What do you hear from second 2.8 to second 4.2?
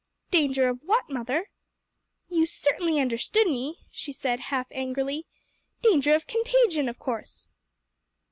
understood me," she